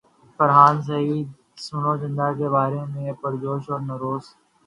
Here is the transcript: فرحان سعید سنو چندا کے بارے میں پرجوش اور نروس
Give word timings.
فرحان 0.39 0.75
سعید 0.87 1.27
سنو 1.65 1.93
چندا 2.01 2.27
کے 2.37 2.47
بارے 2.55 2.81
میں 2.93 3.11
پرجوش 3.21 3.63
اور 3.71 3.79
نروس 3.89 4.25